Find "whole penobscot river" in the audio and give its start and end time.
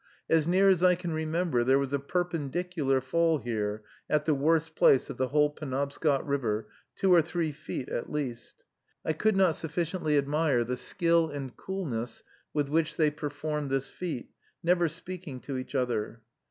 5.27-6.69